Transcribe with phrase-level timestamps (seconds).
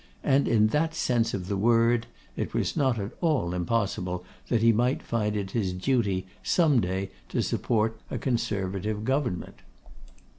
[0.23, 5.03] And, in that sense of the word, it was not at all impossible he might
[5.03, 9.57] find it his duty some day to support a Conservative government.